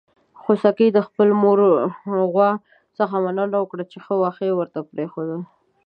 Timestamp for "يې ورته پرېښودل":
4.49-5.41